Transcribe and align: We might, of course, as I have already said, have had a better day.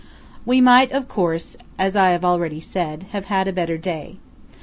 We 0.47 0.61
might, 0.61 0.91
of 0.93 1.07
course, 1.07 1.55
as 1.77 1.95
I 1.95 2.09
have 2.09 2.25
already 2.25 2.59
said, 2.59 3.03
have 3.11 3.25
had 3.25 3.47
a 3.47 3.53
better 3.53 3.77
day. 3.77 4.15